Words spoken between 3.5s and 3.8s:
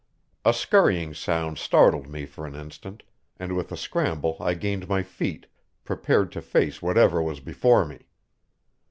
with a